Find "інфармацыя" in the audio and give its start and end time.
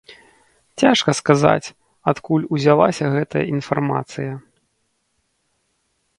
3.51-4.35